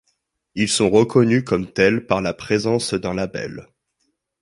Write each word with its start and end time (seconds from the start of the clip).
Ils 0.55 0.67
sont 0.67 0.89
reconnus 0.89 1.43
comme 1.43 1.71
tels 1.71 2.07
par 2.07 2.23
la 2.23 2.33
présence 2.33 2.95
d'un 2.95 3.13
label. 3.13 3.67